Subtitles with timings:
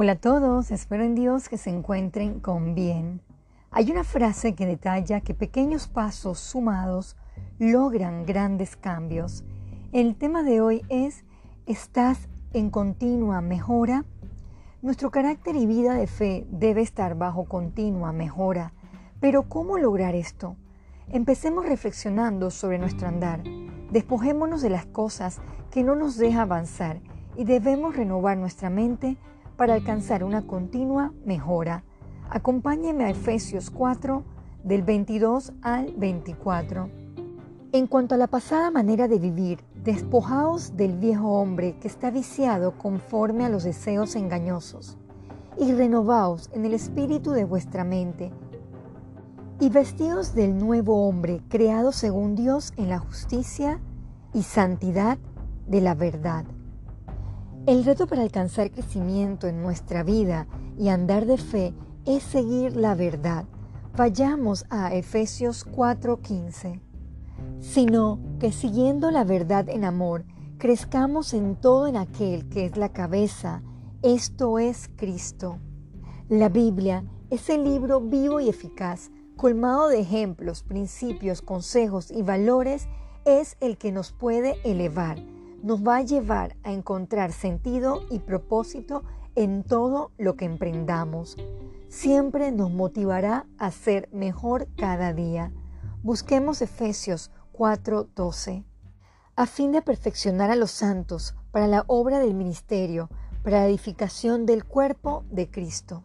[0.00, 3.20] Hola a todos, espero en Dios que se encuentren con bien.
[3.72, 7.16] Hay una frase que detalla que pequeños pasos sumados
[7.58, 9.42] logran grandes cambios.
[9.90, 11.24] El tema de hoy es,
[11.66, 14.04] ¿estás en continua mejora?
[14.82, 18.74] Nuestro carácter y vida de fe debe estar bajo continua mejora.
[19.18, 20.54] Pero ¿cómo lograr esto?
[21.08, 23.42] Empecemos reflexionando sobre nuestro andar.
[23.90, 25.40] Despojémonos de las cosas
[25.72, 27.00] que no nos dejan avanzar
[27.36, 29.16] y debemos renovar nuestra mente
[29.58, 31.82] para alcanzar una continua mejora.
[32.30, 34.22] Acompáñeme a Efesios 4
[34.62, 36.88] del 22 al 24.
[37.72, 42.78] En cuanto a la pasada manera de vivir, despojaos del viejo hombre que está viciado
[42.78, 44.96] conforme a los deseos engañosos,
[45.58, 48.30] y renovaos en el espíritu de vuestra mente,
[49.58, 53.80] y vestidos del nuevo hombre creado según Dios en la justicia
[54.32, 55.18] y santidad
[55.66, 56.44] de la verdad.
[57.68, 60.46] El reto para alcanzar crecimiento en nuestra vida
[60.78, 61.74] y andar de fe
[62.06, 63.44] es seguir la verdad.
[63.94, 66.80] Vayamos a Efesios 4:15.
[67.60, 70.24] Sino que siguiendo la verdad en amor,
[70.56, 73.62] crezcamos en todo en aquel que es la cabeza,
[74.00, 75.58] esto es Cristo.
[76.30, 82.88] La Biblia es el libro vivo y eficaz, colmado de ejemplos, principios, consejos y valores,
[83.26, 85.18] es el que nos puede elevar
[85.62, 91.36] nos va a llevar a encontrar sentido y propósito en todo lo que emprendamos.
[91.88, 95.52] Siempre nos motivará a ser mejor cada día.
[96.02, 98.64] Busquemos Efesios 4:12.
[99.36, 103.08] A fin de perfeccionar a los santos para la obra del ministerio,
[103.42, 106.04] para la edificación del cuerpo de Cristo.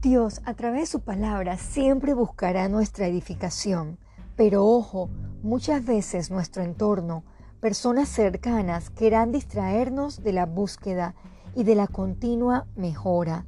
[0.00, 3.98] Dios, a través de su palabra, siempre buscará nuestra edificación.
[4.36, 5.10] Pero ojo,
[5.42, 7.24] muchas veces nuestro entorno,
[7.62, 11.14] personas cercanas querrán distraernos de la búsqueda
[11.54, 13.46] y de la continua mejora.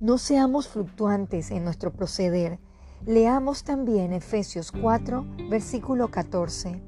[0.00, 2.58] No seamos fluctuantes en nuestro proceder.
[3.04, 6.82] Leamos también Efesios 4, versículo 14.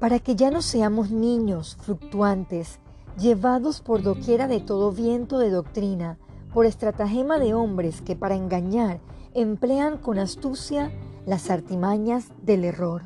[0.00, 2.80] Para que ya no seamos niños fluctuantes,
[3.16, 6.18] llevados por doquiera de todo viento de doctrina,
[6.52, 8.98] por estratagema de hombres que para engañar
[9.32, 10.90] emplean con astucia
[11.24, 13.02] las artimañas del error.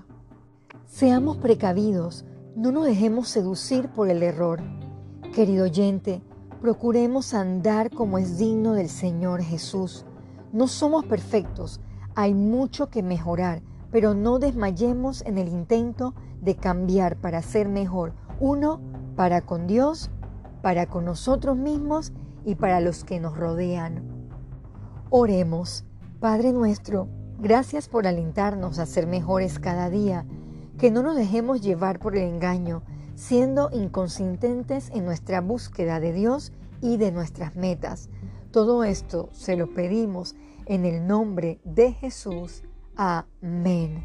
[0.86, 2.24] Seamos precavidos,
[2.58, 4.60] no nos dejemos seducir por el error.
[5.32, 6.20] Querido oyente,
[6.60, 10.04] procuremos andar como es digno del Señor Jesús.
[10.52, 11.80] No somos perfectos,
[12.16, 18.14] hay mucho que mejorar, pero no desmayemos en el intento de cambiar para ser mejor,
[18.40, 18.80] uno
[19.14, 20.10] para con Dios,
[20.60, 22.12] para con nosotros mismos
[22.44, 24.02] y para los que nos rodean.
[25.10, 25.84] Oremos,
[26.18, 27.06] Padre nuestro,
[27.38, 30.26] gracias por alentarnos a ser mejores cada día
[30.78, 32.82] que no nos dejemos llevar por el engaño,
[33.14, 38.08] siendo inconsistentes en nuestra búsqueda de Dios y de nuestras metas.
[38.52, 42.62] Todo esto se lo pedimos en el nombre de Jesús.
[42.96, 44.04] Amén.